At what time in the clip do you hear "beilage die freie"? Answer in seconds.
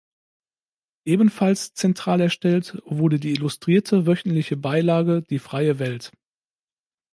4.57-5.77